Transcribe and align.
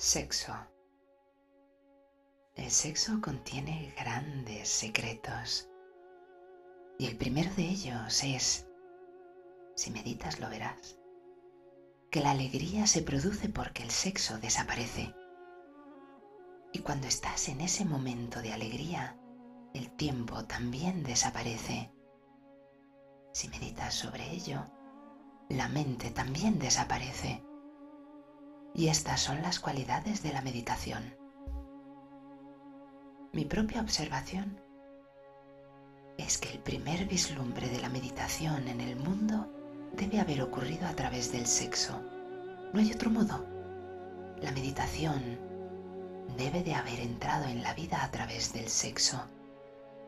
Sexo. 0.00 0.54
El 2.54 2.70
sexo 2.70 3.20
contiene 3.20 3.92
grandes 3.98 4.68
secretos. 4.68 5.68
Y 7.00 7.06
el 7.06 7.16
primero 7.16 7.52
de 7.56 7.64
ellos 7.64 8.22
es, 8.22 8.68
si 9.74 9.90
meditas 9.90 10.38
lo 10.38 10.48
verás, 10.48 11.00
que 12.12 12.20
la 12.20 12.30
alegría 12.30 12.86
se 12.86 13.02
produce 13.02 13.48
porque 13.48 13.82
el 13.82 13.90
sexo 13.90 14.38
desaparece. 14.38 15.12
Y 16.72 16.78
cuando 16.78 17.08
estás 17.08 17.48
en 17.48 17.60
ese 17.60 17.84
momento 17.84 18.40
de 18.40 18.52
alegría, 18.52 19.18
el 19.74 19.90
tiempo 19.96 20.44
también 20.44 21.02
desaparece. 21.02 21.92
Si 23.32 23.48
meditas 23.48 23.94
sobre 23.94 24.30
ello, 24.30 24.64
la 25.48 25.68
mente 25.68 26.12
también 26.12 26.60
desaparece. 26.60 27.47
Y 28.78 28.86
estas 28.86 29.20
son 29.20 29.42
las 29.42 29.58
cualidades 29.58 30.22
de 30.22 30.32
la 30.32 30.40
meditación. 30.40 31.12
Mi 33.32 33.44
propia 33.44 33.80
observación 33.80 34.60
es 36.16 36.38
que 36.38 36.52
el 36.52 36.60
primer 36.60 37.06
vislumbre 37.06 37.68
de 37.70 37.80
la 37.80 37.88
meditación 37.88 38.68
en 38.68 38.80
el 38.80 38.94
mundo 38.94 39.52
debe 39.94 40.20
haber 40.20 40.42
ocurrido 40.42 40.86
a 40.86 40.92
través 40.92 41.32
del 41.32 41.46
sexo. 41.46 42.00
No 42.72 42.78
hay 42.78 42.92
otro 42.92 43.10
modo. 43.10 43.44
La 44.40 44.52
meditación 44.52 45.40
debe 46.36 46.62
de 46.62 46.76
haber 46.76 47.00
entrado 47.00 47.46
en 47.46 47.64
la 47.64 47.74
vida 47.74 48.04
a 48.04 48.12
través 48.12 48.52
del 48.52 48.68
sexo, 48.68 49.20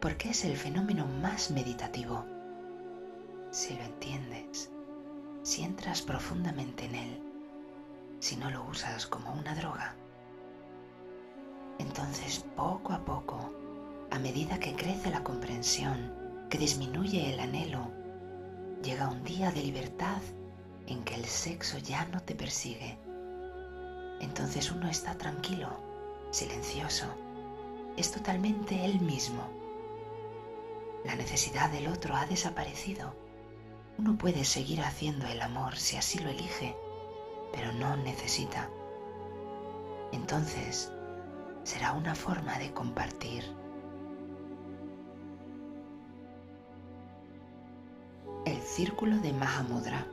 porque 0.00 0.30
es 0.30 0.44
el 0.44 0.56
fenómeno 0.56 1.08
más 1.08 1.50
meditativo. 1.50 2.24
Si 3.50 3.74
lo 3.74 3.82
entiendes, 3.82 4.70
si 5.42 5.64
entras 5.64 6.02
profundamente 6.02 6.84
en 6.84 6.94
él, 6.94 7.29
si 8.20 8.36
no 8.36 8.50
lo 8.50 8.64
usas 8.64 9.06
como 9.06 9.32
una 9.32 9.54
droga, 9.54 9.96
entonces 11.80 12.44
poco 12.56 12.92
a 12.92 13.02
poco, 13.02 13.50
a 14.10 14.18
medida 14.18 14.60
que 14.60 14.74
crece 14.74 15.10
la 15.10 15.24
comprensión, 15.24 16.12
que 16.50 16.58
disminuye 16.58 17.32
el 17.32 17.40
anhelo, 17.40 17.90
llega 18.82 19.08
un 19.08 19.24
día 19.24 19.50
de 19.50 19.62
libertad 19.62 20.20
en 20.86 21.02
que 21.04 21.14
el 21.14 21.24
sexo 21.24 21.78
ya 21.78 22.04
no 22.06 22.20
te 22.20 22.34
persigue. 22.34 22.98
Entonces 24.20 24.70
uno 24.70 24.90
está 24.90 25.16
tranquilo, 25.16 25.70
silencioso, 26.30 27.06
es 27.96 28.12
totalmente 28.12 28.84
él 28.84 29.00
mismo. 29.00 29.42
La 31.04 31.14
necesidad 31.14 31.70
del 31.70 31.88
otro 31.88 32.14
ha 32.14 32.26
desaparecido. 32.26 33.14
Uno 33.96 34.18
puede 34.18 34.44
seguir 34.44 34.82
haciendo 34.82 35.26
el 35.26 35.40
amor 35.40 35.76
si 35.76 35.96
así 35.96 36.18
lo 36.18 36.28
elige, 36.28 36.76
pero 37.52 37.72
no 37.72 37.96
necesita. 37.96 38.68
Entonces, 40.12 40.92
será 41.62 41.92
una 41.92 42.14
forma 42.14 42.58
de 42.58 42.72
compartir. 42.72 43.44
El 48.44 48.60
círculo 48.62 49.18
de 49.18 49.32
Mahamudra. 49.32 50.06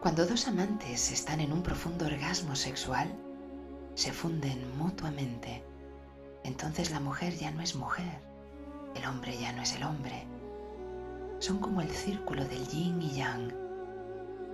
Cuando 0.00 0.24
dos 0.24 0.46
amantes 0.46 1.10
están 1.10 1.40
en 1.40 1.52
un 1.52 1.62
profundo 1.62 2.06
orgasmo 2.06 2.54
sexual, 2.54 3.12
se 3.94 4.12
funden 4.12 4.78
mutuamente. 4.78 5.64
Entonces 6.44 6.90
la 6.90 7.00
mujer 7.00 7.34
ya 7.34 7.50
no 7.50 7.60
es 7.60 7.74
mujer, 7.74 8.20
el 8.94 9.04
hombre 9.06 9.36
ya 9.36 9.52
no 9.52 9.62
es 9.62 9.74
el 9.74 9.82
hombre. 9.82 10.26
Son 11.40 11.58
como 11.58 11.80
el 11.80 11.90
círculo 11.90 12.44
del 12.44 12.66
yin 12.68 13.02
y 13.02 13.16
yang, 13.16 13.65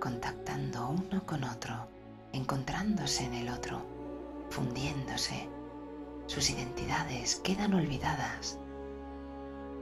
contactando 0.03 0.89
uno 0.89 1.25
con 1.25 1.45
otro 1.45 1.87
encontrándose 2.33 3.23
en 3.23 3.35
el 3.35 3.47
otro, 3.47 3.81
fundiéndose. 4.49 5.47
Sus 6.27 6.49
identidades 6.49 7.37
quedan 7.37 7.73
olvidadas. 7.73 8.59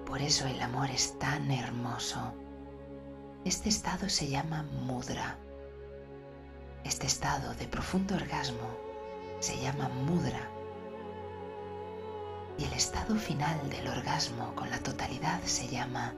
Por 0.06 0.22
eso 0.22 0.46
el 0.46 0.62
amor 0.62 0.92
es 0.92 1.18
tan 1.18 1.50
hermoso. 1.50 2.36
Este 3.46 3.70
estado 3.70 4.09
se 4.09 4.28
llama 4.28 4.62
mudra. 4.62 5.40
Este 6.84 7.08
estado 7.08 7.56
de 7.56 7.66
profundo 7.66 8.14
orgasmo 8.14 8.78
se 9.40 9.59
llama 9.59 9.90
mudra. 9.90 10.48
Y 12.59 12.66
el 12.66 12.74
estado 12.74 13.16
final 13.16 13.68
del 13.72 13.88
orgasmo 13.88 14.53
con 14.53 14.70
la 14.70 14.78
totalidad 14.78 15.42
se 15.46 15.68
llama 15.68 16.14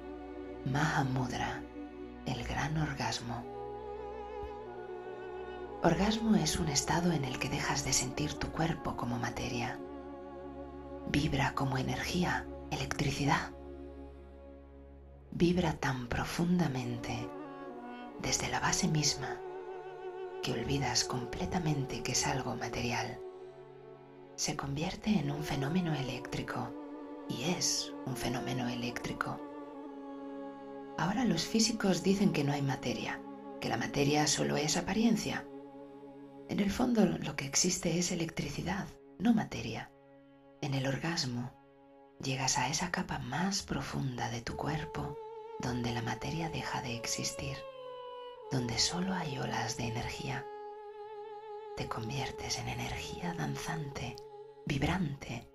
Mahamudra, 0.65 1.63
el 2.25 2.43
gran 2.43 2.75
orgasmo. 2.77 3.62
Orgasmo 5.85 6.35
es 6.35 6.59
un 6.59 6.69
estado 6.69 7.11
en 7.11 7.25
el 7.25 7.39
que 7.39 7.49
dejas 7.49 7.83
de 7.83 7.91
sentir 7.91 8.35
tu 8.35 8.47
cuerpo 8.53 8.95
como 8.95 9.19
materia. 9.19 9.77
Vibra 11.09 11.53
como 11.55 11.77
energía, 11.77 12.47
electricidad. 12.71 13.51
Vibra 15.31 15.73
tan 15.73 16.07
profundamente 16.07 17.27
desde 18.21 18.47
la 18.47 18.61
base 18.61 18.87
misma 18.87 19.41
que 20.41 20.53
olvidas 20.53 21.03
completamente 21.03 22.01
que 22.01 22.13
es 22.13 22.27
algo 22.27 22.55
material. 22.55 23.19
Se 24.37 24.55
convierte 24.55 25.19
en 25.19 25.31
un 25.31 25.43
fenómeno 25.43 25.93
eléctrico 25.93 26.71
y 27.27 27.43
es 27.57 27.91
un 28.05 28.15
fenómeno 28.15 28.69
eléctrico. 28.69 29.37
Ahora 30.97 31.25
los 31.25 31.43
físicos 31.43 32.03
dicen 32.03 32.31
que 32.31 32.45
no 32.45 32.53
hay 32.53 32.61
materia, 32.61 33.19
que 33.59 33.67
la 33.67 33.75
materia 33.75 34.27
solo 34.27 34.55
es 34.55 34.77
apariencia 34.77 35.45
en 36.49 36.59
el 36.59 36.71
fondo 36.71 37.05
lo 37.05 37.35
que 37.35 37.45
existe 37.45 37.97
es 37.97 38.11
electricidad, 38.11 38.87
no 39.17 39.33
materia. 39.33 39.91
En 40.61 40.73
el 40.73 40.87
orgasmo 40.87 41.51
llegas 42.21 42.57
a 42.57 42.69
esa 42.69 42.91
capa 42.91 43.19
más 43.19 43.63
profunda 43.63 44.29
de 44.29 44.41
tu 44.41 44.55
cuerpo 44.55 45.17
donde 45.59 45.93
la 45.93 46.01
materia 46.01 46.49
deja 46.49 46.81
de 46.81 46.95
existir, 46.95 47.57
donde 48.51 48.77
solo 48.77 49.13
hay 49.13 49.37
olas 49.39 49.77
de 49.77 49.85
energía. 49.85 50.45
Te 51.77 51.87
conviertes 51.87 52.59
en 52.59 52.67
energía 52.67 53.33
danzante, 53.33 54.15
vibrante. 54.65 55.49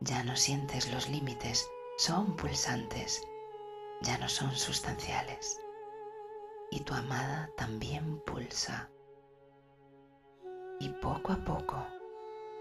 Ya 0.00 0.22
no 0.22 0.36
sientes 0.36 0.92
los 0.92 1.08
límites, 1.08 1.68
son 1.98 2.36
pulsantes, 2.36 3.22
ya 4.02 4.16
no 4.18 4.28
son 4.28 4.54
sustanciales. 4.54 5.60
Y 6.70 6.80
tu 6.80 6.94
amada 6.94 7.50
también 7.56 8.20
pulsa 8.24 8.90
y 10.78 10.90
poco 10.90 11.32
a 11.32 11.36
poco, 11.36 11.86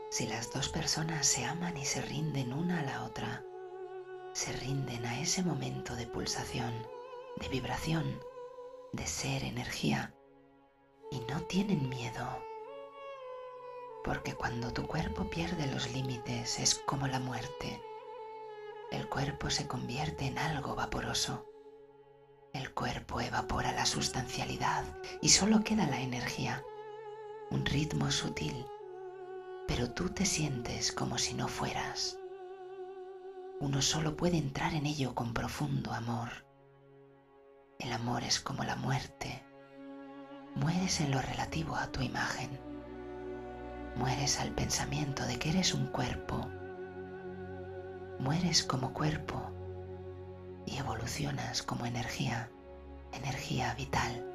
si 0.10 0.28
las 0.28 0.52
dos 0.54 0.70
personas 0.70 1.28
se 1.28 1.44
aman 1.46 1.76
y 1.78 1.86
se 1.86 2.02
rinden 2.02 2.54
una 2.54 2.80
a 2.80 2.84
la 2.84 3.04
otra, 3.04 3.44
se 4.34 4.54
rinden 4.54 5.06
a 5.06 5.20
ese 5.20 5.44
momento 5.44 5.96
de 5.96 6.08
pulsación, 6.08 6.74
de 7.38 7.50
vibración, 7.50 8.20
de 8.94 9.06
ser 9.06 9.44
energía, 9.44 10.14
y 11.12 11.20
no 11.32 11.42
tienen 11.42 11.90
miedo. 11.90 12.26
Porque 14.04 14.34
cuando 14.34 14.72
tu 14.72 14.88
cuerpo 14.88 15.30
pierde 15.30 15.68
los 15.68 15.92
límites 15.92 16.60
es 16.60 16.76
como 16.76 17.08
la 17.08 17.20
muerte. 17.20 17.82
El 18.92 19.10
cuerpo 19.10 19.50
se 19.50 19.68
convierte 19.68 20.28
en 20.28 20.38
algo 20.38 20.76
vaporoso. 20.76 21.46
El 22.54 22.74
cuerpo 22.74 23.20
evapora 23.20 23.74
la 23.74 23.86
sustancialidad 23.86 24.86
y 25.22 25.30
solo 25.30 25.64
queda 25.64 25.88
la 25.88 26.02
energía 26.02 26.64
un 27.52 27.66
ritmo 27.66 28.12
sutil, 28.12 28.66
pero 29.68 29.92
tú 29.92 30.10
te 30.10 30.26
sientes 30.26 30.92
como 30.92 31.18
si 31.18 31.34
no 31.34 31.48
fueras. 31.48 32.18
Uno 33.60 33.82
solo 33.82 34.18
puede 34.18 34.38
entrar 34.38 34.74
en 34.74 34.86
ello 34.86 35.16
con 35.16 35.34
profundo 35.34 35.92
amor. 35.94 36.30
El 37.80 37.94
amor 37.94 38.24
es 38.24 38.40
como 38.40 38.64
la 38.64 38.76
muerte. 38.76 39.44
Mueres 40.56 41.02
en 41.02 41.12
lo 41.12 41.22
relativo 41.22 41.76
a 41.76 41.88
tu 41.92 42.02
imagen. 42.02 42.60
Mueres 43.96 44.40
al 44.40 44.52
pensamiento 44.52 45.26
de 45.26 45.40
que 45.40 45.50
eres 45.50 45.74
un 45.74 45.88
cuerpo. 45.88 46.48
Mueres 48.20 48.64
como 48.64 48.94
cuerpo 48.94 49.52
y 50.66 50.78
evolucionas 50.78 51.64
como 51.64 51.86
energía, 51.86 52.50
energía 53.14 53.74
vital. 53.76 54.35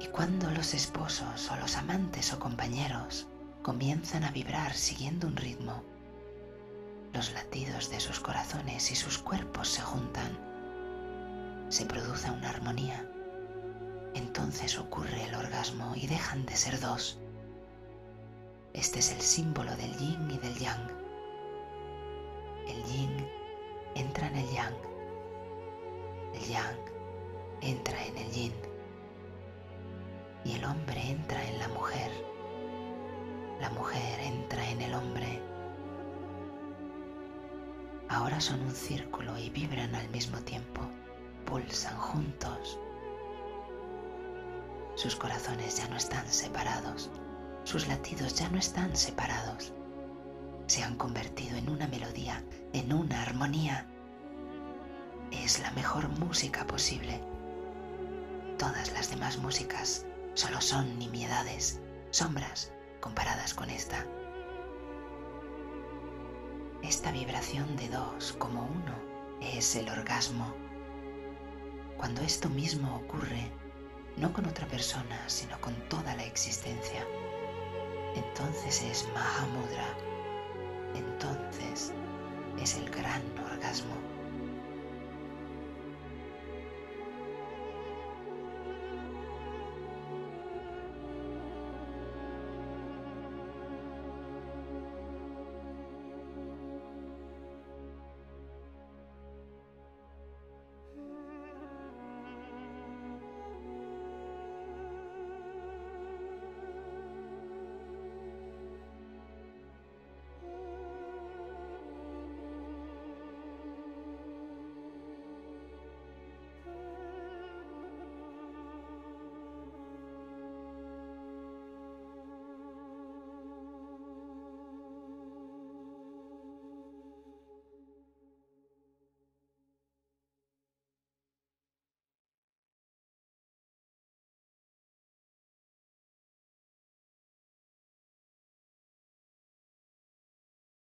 Y 0.00 0.06
cuando 0.08 0.50
los 0.50 0.74
esposos 0.74 1.50
o 1.50 1.56
los 1.56 1.76
amantes 1.76 2.32
o 2.32 2.38
compañeros 2.38 3.26
comienzan 3.62 4.24
a 4.24 4.30
vibrar 4.30 4.74
siguiendo 4.74 5.26
un 5.26 5.36
ritmo, 5.36 5.82
los 7.12 7.32
latidos 7.32 7.90
de 7.90 7.98
sus 7.98 8.20
corazones 8.20 8.90
y 8.90 8.94
sus 8.94 9.18
cuerpos 9.18 9.68
se 9.68 9.80
juntan, 9.80 10.38
se 11.70 11.86
produce 11.86 12.30
una 12.30 12.50
armonía, 12.50 13.04
entonces 14.14 14.78
ocurre 14.78 15.24
el 15.24 15.34
orgasmo 15.34 15.94
y 15.96 16.06
dejan 16.06 16.44
de 16.44 16.56
ser 16.56 16.78
dos. 16.78 17.18
Este 18.74 18.98
es 18.98 19.12
el 19.12 19.20
símbolo 19.20 19.74
del 19.76 19.96
yin 19.96 20.30
y 20.30 20.38
del 20.38 20.58
yang. 20.58 20.90
El 22.68 22.84
yin 22.84 23.28
entra 23.94 24.26
en 24.26 24.36
el 24.36 24.50
yang, 24.50 24.74
el 26.34 26.44
yang 26.48 26.76
entra 27.62 28.04
en 28.04 28.18
el 28.18 28.30
yin 28.30 28.75
y 30.46 30.52
el 30.52 30.64
hombre 30.64 31.10
entra 31.10 31.44
en 31.44 31.58
la 31.58 31.68
mujer. 31.68 32.10
La 33.60 33.68
mujer 33.70 34.20
entra 34.20 34.68
en 34.70 34.80
el 34.80 34.94
hombre. 34.94 35.42
Ahora 38.08 38.40
son 38.40 38.60
un 38.60 38.70
círculo 38.70 39.36
y 39.38 39.50
vibran 39.50 39.92
al 39.94 40.08
mismo 40.10 40.38
tiempo, 40.38 40.82
pulsan 41.46 41.96
juntos. 41.96 42.78
Sus 44.94 45.16
corazones 45.16 45.78
ya 45.78 45.88
no 45.88 45.96
están 45.96 46.26
separados, 46.28 47.10
sus 47.64 47.88
latidos 47.88 48.36
ya 48.36 48.48
no 48.48 48.58
están 48.58 48.94
separados. 48.94 49.72
Se 50.68 50.84
han 50.84 50.96
convertido 50.96 51.56
en 51.56 51.68
una 51.68 51.88
melodía, 51.88 52.44
en 52.72 52.92
una 52.92 53.20
armonía. 53.22 53.86
Es 55.32 55.58
la 55.58 55.72
mejor 55.72 56.08
música 56.20 56.64
posible. 56.66 57.20
Todas 58.58 58.92
las 58.92 59.10
demás 59.10 59.38
músicas 59.38 60.05
solo 60.36 60.60
son 60.60 60.98
nimiedades, 60.98 61.80
sombras 62.10 62.70
comparadas 63.00 63.54
con 63.54 63.70
esta. 63.70 64.06
Esta 66.82 67.10
vibración 67.10 67.74
de 67.76 67.88
dos 67.88 68.34
como 68.38 68.66
uno 68.66 68.94
es 69.40 69.74
el 69.76 69.88
orgasmo. 69.88 70.54
Cuando 71.96 72.20
esto 72.20 72.50
mismo 72.50 72.96
ocurre, 72.96 73.50
no 74.18 74.30
con 74.34 74.44
otra 74.44 74.66
persona, 74.68 75.18
sino 75.26 75.58
con 75.62 75.74
toda 75.88 76.14
la 76.14 76.24
existencia, 76.24 77.06
entonces 78.14 78.82
es 78.82 79.08
Mahamudra, 79.14 79.88
entonces 80.94 81.94
es 82.60 82.76
el 82.76 82.90
gran 82.90 83.22
orgasmo. 83.38 83.94